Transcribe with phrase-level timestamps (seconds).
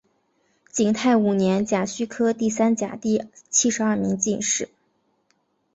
[0.71, 4.67] 景泰五年甲戌科第三甲第七十二名进士。